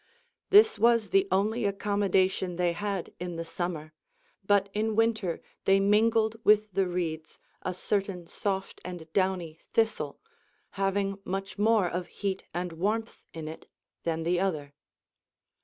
This 0.49 0.79
was 0.79 1.11
the 1.11 1.27
only 1.31 1.63
accommodation 1.63 2.55
they 2.55 2.73
had 2.73 3.13
in 3.19 3.35
the 3.35 3.45
summer, 3.45 3.93
but 4.43 4.67
in 4.73 4.95
winter 4.95 5.41
they 5.65 5.79
mingled 5.79 6.37
with 6.43 6.71
the 6.73 6.87
reeds 6.87 7.37
a 7.61 7.71
certain 7.75 8.25
soft 8.25 8.81
and 8.83 9.13
downy 9.13 9.59
thistle, 9.73 10.19
having 10.71 11.19
much 11.23 11.59
more 11.59 11.87
of 11.87 12.07
heat 12.07 12.41
and 12.51 12.71
Λvarmth 12.71 13.21
in 13.31 13.47
it 13.47 13.67
than 14.01 14.23
the 14.23 14.39
other. 14.39 14.73